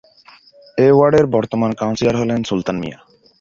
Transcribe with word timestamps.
এ 0.77 0.87
ওয়ার্ডের 0.91 1.25
বর্তমান 1.27 1.71
কাউন্সিলর 1.73 2.15
হলেন 2.17 2.39
সুলতান 2.43 2.77
মিয়া। 2.81 2.97